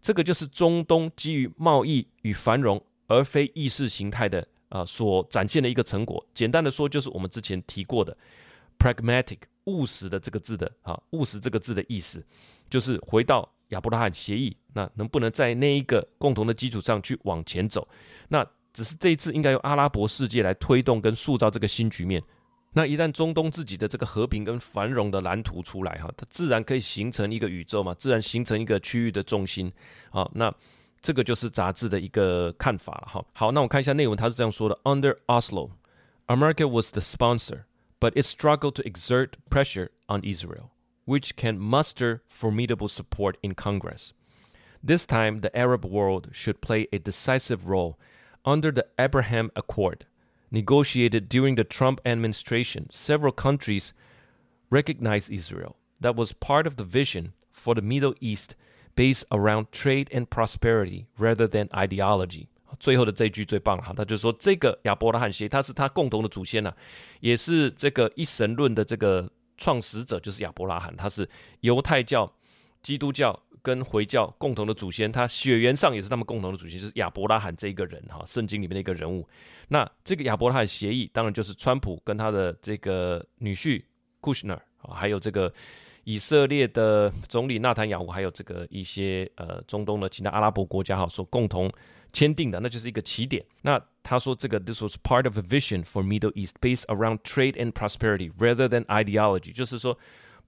[0.00, 2.82] 这个就是中东基于贸易与繁荣。
[3.06, 6.26] 而非意识形态的啊、呃，所展现的一个成果。
[6.32, 8.16] 简单的说，就是我们之前提过的
[8.84, 12.22] pragmatic 务实的这个字的啊，务实这个字的意思，
[12.68, 17.88] 就是回到亚伯拉罕协议，那能不能在那一个共同的基础上去往前走？
[18.28, 22.22] 那只是这一次应该由阿拉伯世界来推动跟塑造这个新局面。
[22.74, 29.72] 那一旦中东自己的这个和平跟繁荣的蓝图出来哈，它自然可以形成一个宇宙嘛，自然形成一个区域的重心
[30.10, 30.54] 啊，那。
[31.06, 33.22] 这个就是杂志的一个看法了哈。
[33.34, 35.72] 好，那我看一下内文，他是这样说的：Under Oslo,
[36.28, 37.64] America was the sponsor,
[38.00, 40.72] but it struggled to exert pressure on Israel,
[41.04, 44.12] which can muster formidable support in Congress.
[44.82, 47.98] This time, the Arab world should play a decisive role.
[48.44, 50.04] Under the Abraham Accord,
[50.50, 53.94] negotiated during the Trump administration, several countries
[54.68, 55.76] recognized Israel.
[56.00, 58.54] That was part of the vision for the Middle East.
[58.96, 62.48] Based around trade and prosperity rather than ideology。
[62.80, 66.76] 最后的这一句最棒哈，他就说这个亚伯拉罕协议，他是他共同的祖先呐、啊，
[67.20, 71.28] 也是这个一神论的这个创始者，就是亚伯拉罕，他是
[71.60, 72.30] 犹太教、
[72.82, 79.28] 基督教跟回教共同的祖先，他血缘上也是他们共同的祖先，就是亚伯拉罕这一个人哈，圣经里面的一个人物。
[79.68, 83.82] 那这个亚伯拉罕协议，当然就是川普跟他的这个女婿
[84.20, 85.52] Kushner 啊，还有这个。
[86.06, 91.72] 以色列的总理纳坦雅胡，还有这个一些呃中东的其他阿拉伯国家哈，所共同
[92.14, 93.44] 签订的，那就是一个起点。
[93.60, 98.66] 那他说这个 This was part of a vision for Middle East based around trade and prosperity rather
[98.66, 99.98] than ideology，就是说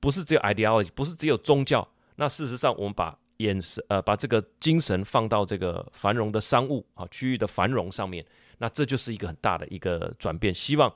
[0.00, 1.86] 不是只有 ideology，不是只有宗教。
[2.14, 8.24] 那事实上，我们把眼神呃把这个精神放到这个繁荣的商务啊区域的繁荣上面，
[8.56, 10.54] 那这就是一个很大的一个转变。
[10.54, 10.90] 希望。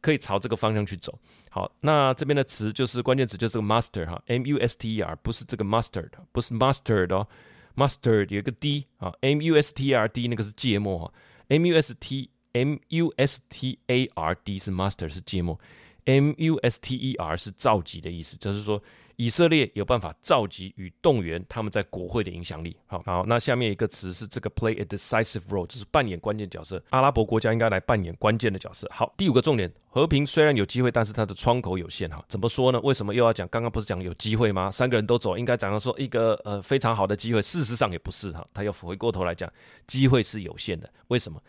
[0.00, 1.18] 可以朝这个方向去走。
[1.48, 7.26] 好，那这边的词就是关键词，就是个 master 哈，M U S T E R，不是这个 mustard，不是 mustard 哦
[7.74, 11.12] ，mustard 有一个 D 啊，M U S T R D 那个是芥末哈
[11.48, 15.58] ，M U S T M U S T A R D 是 mustard 是芥末
[16.04, 18.82] ，M U S T E R 是召集的意思，就是说。
[19.16, 22.76] 以色列有办法召集与动员他们在国会的影响力。
[22.84, 26.82] 好，好，那下面一个词是这个 play a decisive role，就是扮演关键角色。
[26.90, 28.90] 阿拉伯国家应该来扮演关键的角色。
[28.90, 32.10] 好，第五个重点，和平虽然有机会，但是它的窗口有限。
[32.10, 32.80] 哈，怎么说呢？
[32.80, 33.46] 为什么又要讲？
[33.46, 34.68] 刚刚不是讲有机会吗？
[34.68, 37.40] 三个人都走，应该讲到说一个呃非常好的机会。
[37.40, 39.48] 事实上也不是哈，他要回过头来讲，
[39.86, 40.92] 机会是有限的。
[41.06, 41.40] 为什么？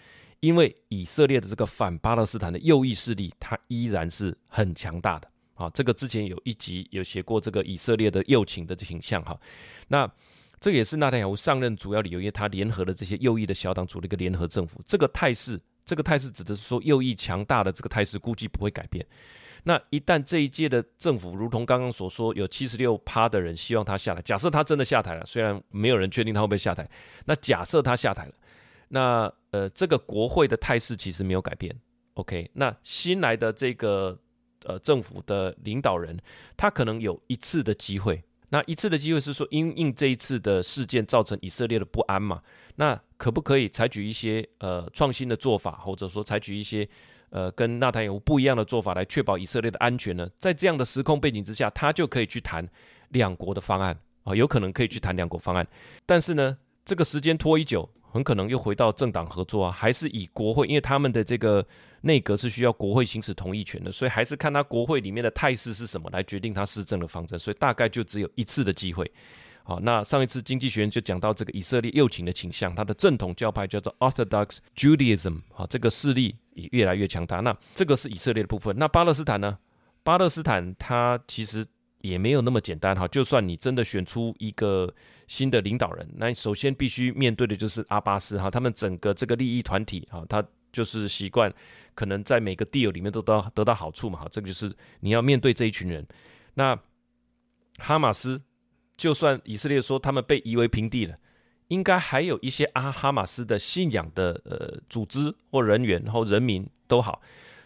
[0.46, 5.28] 因为以色列的这个反巴勒斯坦的右翼势力，它依然是很强大的。
[5.56, 9.36] 好，这个之前有一集有写过这个以色列的右倾的形象哈，
[9.88, 10.08] 那
[10.60, 14.80] 这也是纳坦雅胡上任主要理由，因为他联合了这些右翼的小党组了一个联合政府。
[14.86, 19.04] 这个态势，这个态势指的是说右翼强大的这个态势估计不会改变。
[19.64, 26.88] 那一旦这一届的政府，如同刚刚所说，有七十六趴的人希望他下台，假设他真的下台了，虽然没有人确定他会不会下台，
[27.26, 28.34] 那假设他下台了，
[28.90, 31.74] 那呃这个国会的态势其实没有改变。
[32.16, 34.20] OK，那新来的这个。
[34.68, 36.18] 呃，政府的领导人，
[36.58, 38.24] 他可能有一次的机会。
[38.50, 42.42] 那一次的机会是说，因应这一次的事件造成以色列的不安嘛？
[42.78, 46.88] 那可不可以采取一些呃创新的做法，或者说采取一些
[47.30, 50.28] 呃跟纳坦有不一样的做法，来确保以色列的安全呢？
[50.40, 52.68] 在这样的时空背景之下，他就可以去谈
[53.10, 55.68] 两国的方案啊，有可能可以去谈两国方案。
[56.08, 57.88] 但是呢，这个时间拖一久。
[58.16, 61.68] 很可能又回到政党合作啊，还是以国会，因为他们的这个
[62.00, 69.12] 内阁是需要国会行使同意权的，所以还是看他国会里面的态势是什么来决定他施政的方针，所以大概就只有一次的机会。
[69.66, 77.42] 好，那上一次经济学人就讲到这个以色列右倾的倾向，他的正统教派叫做 Orthodox Judaism，好，这个势力也越来越强大。
[77.42, 79.58] 那这个是以色列的部分，那巴勒斯坦呢？
[80.04, 81.66] 巴勒斯坦它其实。
[82.08, 84.94] 也没有那么简单哈，就算你真的选出一个
[85.28, 91.52] 新的领导人，那首先必须面对的就是阿巴斯哈，他们整个这个利益团体哈，他就是习惯
[91.94, 96.06] 可能在每个 deal 里面都得到得到好处嘛哈，这个就是你要面对这一群人。
[96.54, 96.78] 那
[97.80, 98.42] 哈马斯
[98.96, 101.18] 就算以色列说他们被夷为平地了，
[101.70, 107.22] 应该还有一些阿哈马斯的信仰的呃组织或人员或人民都好。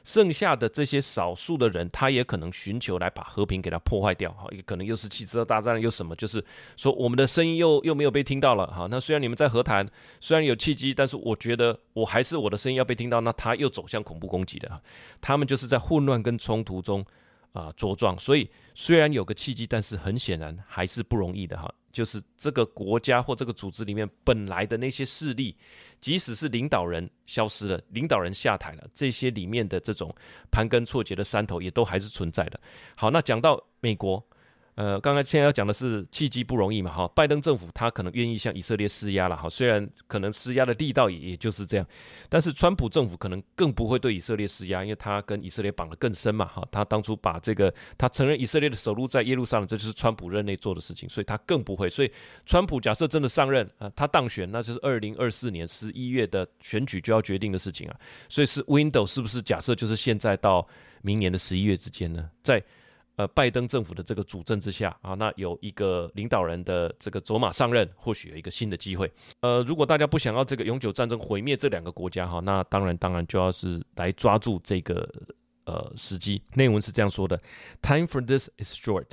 [0.09, 6.43] 剩下的这些少数的人，他也可能寻求来把和平给他破坏掉，哈，也可能又是汽车大战，又什么，就是
[6.77, 9.87] 说我们的声音又又没有被听到了，哈，那虽然你们在和谈，
[10.19, 14.81] 虽然有契机，但是我觉得我还是我的声音要被听到，那他又走向恐怖攻击的，
[15.21, 17.05] 他们就是在混乱跟冲突中
[17.53, 21.71] 啊茁壮，所以虽然有个契机，但是很显然还是不容易的，哈。
[21.91, 25.55] 就是这个国家或这个组织里面本来的那些势力，
[25.99, 30.13] 即使是领导人消失了，领导人下台了，这些里面的这种
[30.51, 32.59] 盘根错节的山头也都还是存在的。
[32.95, 34.23] 好，那讲到美国。
[34.79, 41.85] 呃，刚刚现在要讲的是契机不容易嘛，哈，拜登政府他可能愿意向以色列施压了，哈，虽然可能施压的力道也也就是这样，
[42.29, 52.09] 但是川普政府可能更不会对以色列施压，因为他跟以色列绑得更深嘛，哈，他当初把这个他承认以色列的首都在耶路撒冷，这就是川普任内做的事情，所以他更不会，所以
[52.45, 60.65] 川普假设真的上任啊，他当选，那就是二零二四年十一月的选举就要决定的事情啊，所以是 window 是不是假设就是现在到
[61.01, 62.29] 明年的十一月之间呢？
[62.41, 62.63] 在
[63.19, 69.11] 呃，拜登政府的这个主政之下啊，那有一个领导人的这个走马上任，或许有一个新的机会。
[69.41, 75.05] 呃，如果大家不想要这个永久战争毁灭这两个国家哈，那当然当然就要是来抓住这个
[75.65, 76.41] 呃时机。
[76.53, 77.37] 内文是这样说的
[77.81, 79.07] ：Time for this is short.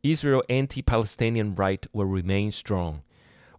[0.00, 3.00] Israel anti-Palestinian right will remain strong.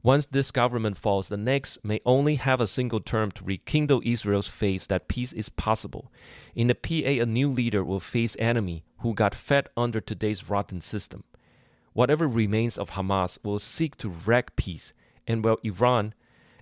[0.04, 4.48] Once this government falls, the next may only have a single term to rekindle Israel's
[4.48, 6.12] faith that peace is possible.
[6.56, 8.84] In the PA, a new leader will face enemy.
[9.00, 11.24] Who got fed under today's rotten system?
[11.94, 14.94] Whatever remains of Hamas will seek to wreck peace,
[15.28, 16.14] and will Iran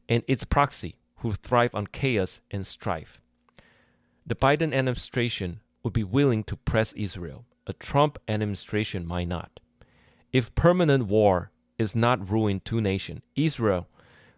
[0.10, 3.22] and its proxy, who thrive on chaos and strife.
[4.26, 7.46] The Biden administration would be willing to press Israel.
[7.68, 9.60] A Trump administration might not.
[10.34, 13.86] If permanent war is not ruin two nations, Israel,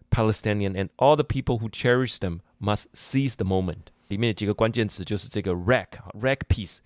[0.10, 3.91] Palestinian, and all the people who cherish them must seize the moment.
[4.08, 6.77] 里面的几个关键词就是这个 wreck, wreck peace。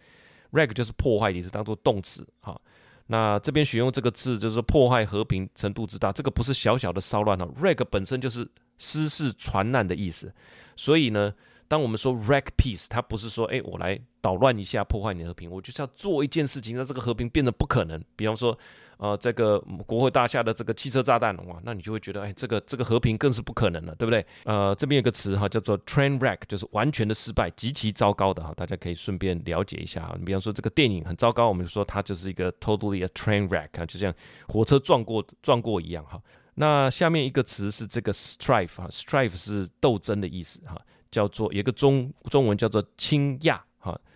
[0.52, 2.60] wreck 就是破坏，也是当做动词哈。
[3.08, 7.46] 那这边选用这个字，就是破坏和平程度之大，这个不是小小的骚乱哈。
[7.62, 10.34] wreck 本身就是失事传难的意思，
[10.78, 11.34] 所以呢，
[11.68, 18.02] 当我们说 wreck peace，它不是说哎，我来捣乱一下，破坏你的和平，我就是要做一件事情，让这个和平变得不可能。
[18.16, 18.58] 比方说。
[18.98, 24.26] 呃，这个国会大厦的这个汽车炸弹哇，那你就会觉得，哎，这个这个和平更是不可能了，对不对？
[24.46, 30.16] 呃，这边有个词哈，叫做 train wreck，就是完全的失败，极其糟糕的哈，大家可以顺便了解一下哈。
[30.18, 34.14] 你比方说这个电影很糟糕，我们就说它就是一个 totally a train wreck 啊，就像
[34.48, 36.18] 火车撞过撞过一样哈。
[36.54, 40.82] 那下面一个词是这个 strife 哈，strife 是斗争的意思哈。
[41.12, 43.58] 叫做有一个中中文叫做倾轧，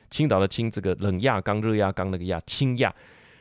[0.09, 2.93] 青岛的青，这个冷轧钢热轧钢那个轧氢亚，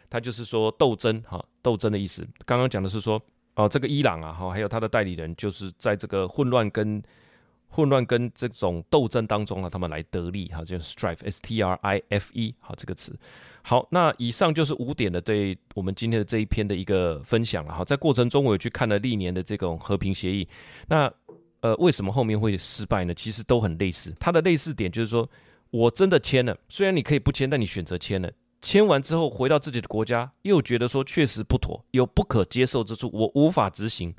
[0.09, 2.27] 它就是说斗争哈，斗争的意思。
[2.45, 3.21] 刚刚讲的是说
[3.55, 7.03] 哦，这个伊朗啊哈，还有他的代理人，就是在这个混乱跟
[7.69, 13.15] 混乱跟这种斗争当中啊，他们来得利哈，就 strife，s t r i f e 好这个词。
[13.63, 17.85] 好，那以上就是五点的对我们今天的这一篇的一个分享了哈。
[17.85, 20.49] 在过程中，我有去看了历年的这种和平协议。
[20.87, 21.13] 那
[21.61, 23.13] 呃，为什么后面会失败呢？
[23.13, 24.15] 其实都很类似。
[24.19, 25.29] 它的类似点就是说，
[25.71, 28.31] 我真的签了，虽然你可以不签，但你选择签了。
[28.61, 34.15] 签完之后回到自己的国家，又觉得说确实不妥，有不可接受之处，我无法执行。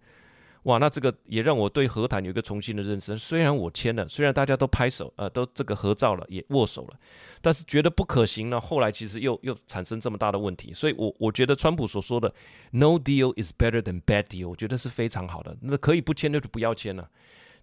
[0.64, 3.18] 哇，那这个也让我对和谈有一个重新的认识。
[3.18, 7.00] 虽然我签了，虽然大家都拍手，呃，都这个合照了，也握手了，
[7.42, 8.60] 但是觉得不可行呢。
[8.60, 12.34] 后来其实又又产生这么大的问题，所以我我觉得川普所说的
[12.72, 15.58] “No deal is better than bad deal”，我觉得是非常好的。
[15.62, 17.10] 那可以不签就不要签了。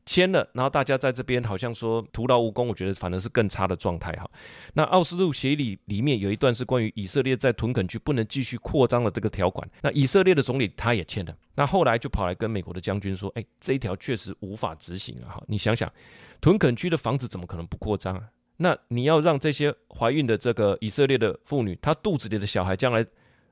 [0.06, 4.30] 签了，然后大家在这边好像说徒劳无功，我觉得反而是更差的状态哈。
[4.74, 15.44] 那奥斯陆协议里里面有一段是关于以色列在屯垦区不能继续扩张的这个条款，那以色列的总理他也签了，那后来就跑来跟美国的将军说，哎，这一条确实无法执行啊哈。
[15.48, 15.92] 你想想，
[16.40, 18.22] 屯垦区的房子怎么可能不扩张啊？
[18.58, 23.04] 那你要让这些怀孕的这个以色列的妇女，她肚子里的小孩将来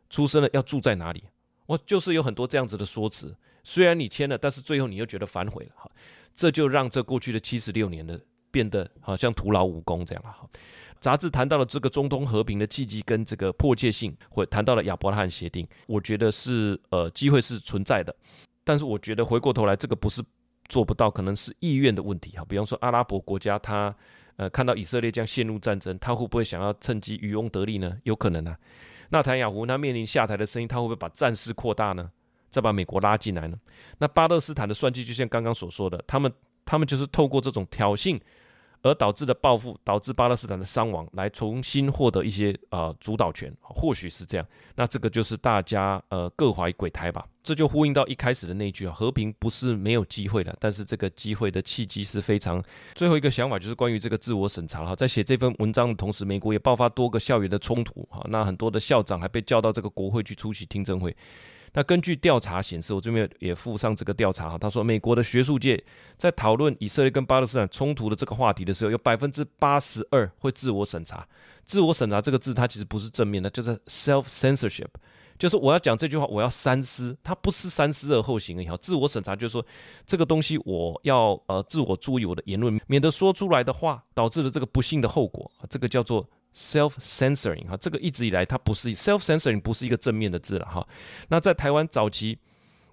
[0.08, 1.24] 出生了要住在哪里？
[1.66, 3.34] 我就是有很多这样子的说辞。
[3.66, 5.90] 虽然你签了，但是最后你又觉得反悔了哈。
[6.35, 8.20] 这就让这过去的七十六年的
[8.51, 10.49] 变得好像徒劳无功这样了哈。
[11.01, 18.14] 杂志谈到了这个中东和平的契机跟这个迫切性，或谈到了亚伯拉罕协定，我觉得是呃机会是存在的，
[18.64, 20.23] 但是我觉得回过头来这个不是
[20.68, 22.44] 做不到，可能是意愿的问题哈。
[22.49, 23.94] 比方说阿拉伯国家他
[24.37, 27.99] 呃看到以色列将陷入战争，他会不会想要趁机渔翁得利呢？
[28.05, 28.59] 有可能啊。
[29.11, 32.11] 纳坦雅胡他面临下台的声音，他会不会把战事扩大呢？
[32.54, 33.58] 再把美国拉进来呢？
[33.98, 36.32] 那巴勒斯坦的算计，就像刚刚所说的，他们
[36.64, 38.20] 他们就是透过这种挑衅
[38.82, 44.46] 而导致的报复，导致巴勒斯坦的伤亡，来重新获得一些呃主导权，或许是这样。
[44.76, 47.26] 那这个就是大家呃各怀鬼胎吧。
[47.42, 52.62] 这就呼应到一开始的那句啊，和平不是没有机会的，但是这个机会的契机是非常。
[52.94, 61.14] 最后一个想法就是关于这个自我审查哈，在写这份文章的同时，美国也爆发多个校园的冲突哈，那很多的校长还被叫到这个国会去出席听证会。
[61.76, 64.56] 那根据调查显示，我这边也附上这个调查哈。
[64.56, 65.82] 他说，美国的学术界
[66.16, 71.26] 在讨论以色列跟巴勒斯坦冲突的这个话题的时候，有百分之八十二会自我审查。
[71.64, 74.87] 自我审查这个字，它其实不是正面的，就是 self censorship，
[75.37, 78.76] 就是我要讲这句话，我要三思，它不是三思而后行而已。
[78.80, 79.66] 自我审查就是说，
[80.06, 85.50] 这个东西我要呃自我注意我的言论，免得说出来的话导致了这个不幸的后果。
[85.68, 86.24] 这个叫做。
[86.54, 90.86] Self-censoring 哈，这个一直以来它不是 self-censoring 不是一个正面的字了哈。
[91.28, 92.38] 那在台湾早期。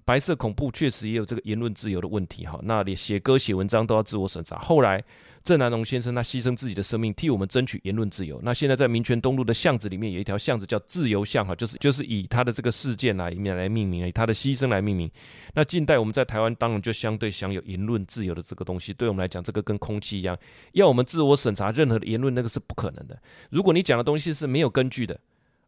[0.04, 4.58] 白色恐怖确实也有这个言论自由的问题哈，那里写歌写文章都要自我审查。
[4.58, 5.04] 后来
[5.44, 8.40] 郑南榕先生他牺牲自己的生命替我们争取言论自由。
[8.44, 15.10] 那现在在民权东路的巷子里面有一条巷子叫自由巷哈，就是就是以他的这个事件来来命名，以他的牺牲来命名。
[15.54, 20.38] 那近代我们在台湾当然就相对享有言论自由的这个东西，对我们来讲这个跟空气一样，
[20.74, 23.20] 要我们自我审查任何的言论那个是不可能的。
[23.50, 25.20] 如果你讲的东西是没有根据的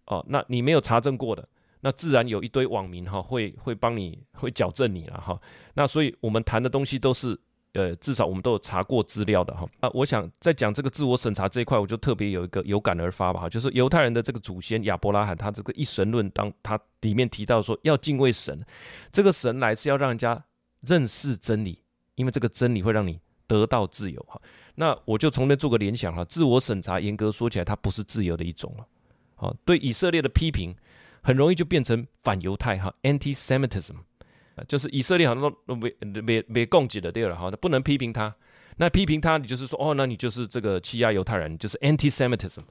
[0.05, 1.47] 哦，那你没有查证过的。
[1.85, 5.37] 那自然有一堆网民哈，会会帮你会矫正你了哈。
[5.73, 7.37] 那所以我们谈的东西都是
[7.73, 9.67] 呃，至少我们都有查过资料的哈。
[9.81, 18.65] 那我想在讲这个自我审查这一块，我就特别有一个有感而发吧哈，就是犹太人的这个祖先亚伯拉罕，他这个一神论当他里面提到说要敬畏神，
[19.11, 20.41] 这个神来是要让人家
[20.87, 21.79] 认识真理，
[22.15, 24.41] 因为这个真理会让你得到自由哈。
[24.75, 28.85] 那我就从那做个联想哈，自我审查严格说起来，它不是自由的一种了。
[29.35, 30.73] 好，对以色列的批评。
[31.23, 33.95] 很容易就变成反犹太哈，anti-Semitism，
[34.67, 38.35] 就是以色列好像都没没没供给的对了哈，不能批评他，
[38.77, 42.61] 那批评他你就是说哦，那你就是这个欺压犹太人，就是 anti-Semitism。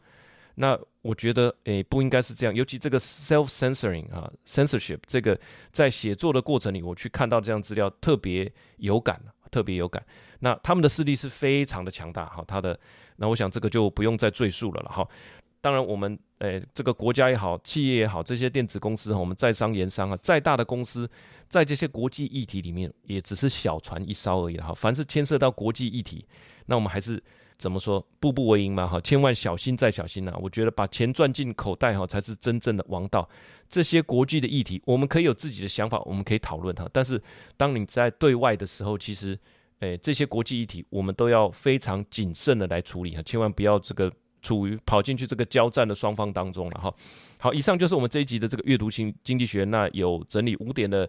[0.57, 5.39] 那我觉得诶不应该是这样，尤其这个 self-censoring 啊，censorship 这个
[5.71, 9.19] 在写作的过程里，我去看到这样资料特别有感，
[9.51, 10.05] 特别有感。
[10.41, 12.79] 那他们的势力是非常的强大哈，他的
[13.17, 15.09] 那我想这个就不用再赘述了了哈。
[15.63, 21.09] 当然，我们诶，这个国家也好，企业也好，这些电子公司哈，我们在商言商啊，再大的公司，
[21.49, 24.75] 在这些国际议题里面，也只是小船一艘而已哈。
[24.75, 26.27] 凡是牵涉到国际议题，
[26.67, 27.23] 那我们还是
[27.59, 30.37] 怎么说，步步为营嘛哈，千万小心再小心呐。
[30.43, 33.29] 我觉得把钱赚进口袋哈，才是真正的王道。
[33.69, 36.89] 这些国际的议题，我们可以有自己的想法，我们可以讨论哈。
[36.93, 37.23] 但是，
[37.57, 39.39] 当你在对外的时候，其实
[39.79, 44.13] 诶，这些国际议题，我们都要非常谨慎的来处理哈，千万不要这个。
[44.43, 46.93] 处于跑进去这个交战的双方当中了哈。
[47.39, 49.65] 好，以上就是我们这一集的这个阅读型经济学。
[49.65, 51.09] 那有整理五点的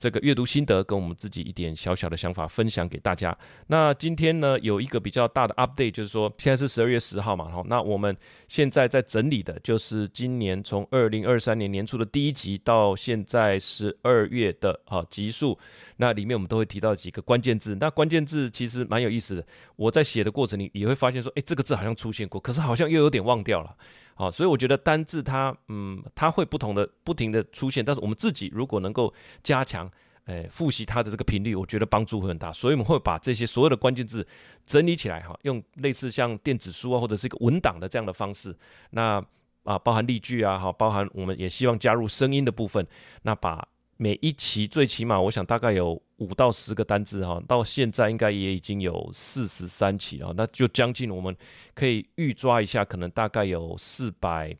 [0.00, 3.36] 这个阅读心得跟我们自己一点小小的想法分享给大家。
[3.66, 8.16] 那今天呢，有一个比较大的 update，就是说现在是十二月十号嘛，哈，那我们
[8.48, 15.58] 现在在整理的就是今年从二零二三年年初的第一集到现在十二月的啊集数，
[15.98, 17.76] 那里面我们都会提到几个关键字。
[17.78, 19.46] 那关键字其实蛮有意思的，
[19.76, 23.76] 我在写的过程里也会发现说，哎，这个字好像出现过，可是好像又有点忘掉了。
[24.14, 29.89] 好，所以我觉得单字它，嗯，它会不同的、不停的出现，但是我们自己如果能够加强，
[30.26, 32.52] 诶，复习它的这个频率，我觉得帮助会很大。
[32.52, 34.26] 所以我们会把这些所有的关键字
[34.64, 38.56] 整理起来，哈，用类似像电子书啊，或者是一个文档的这样的方式，
[38.90, 39.24] 那
[39.64, 42.86] 啊，包含例句啊，哈，包含我们也希望加入声音的部分，
[43.22, 43.66] 那把。
[44.02, 51.36] 每一期最起码，我想大概有五到十个单字哈，到现在应该也已经有四十三期了，那就将近我们
[51.74, 54.56] 可以预抓一下，可能大概有四百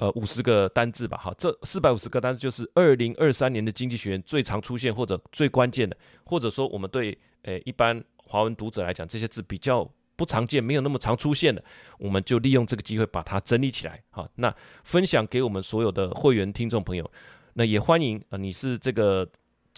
[0.00, 1.16] 呃五十个单字吧。
[1.18, 11.62] 哈，这四百五十个单字就是二零二三年的经济学人最常出现或者最关键的，或者说我们对诶一般华文读者来讲，这些字比较不常见，没有那么常出现的，
[11.98, 14.02] 我们就利用这个机会把它整理起来。
[14.10, 17.10] 好，那分享给我们所有的会员听众朋友。
[17.54, 19.28] 那也欢迎啊，你是这个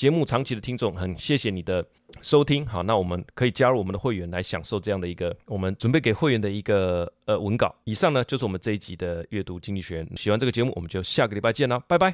[0.02, 1.86] 节目长期的听众，很谢谢你的
[2.22, 2.66] 收听。
[2.66, 7.72] 好，那我们可以加入我们的会员来享受这样的一个我们准备给会员的一个呃文稿。
[7.84, 10.04] 以上呢就是我们这一集的阅读经济学。
[10.16, 12.10] 喜欢这个节目，我们就下个礼拜见了，拜拜。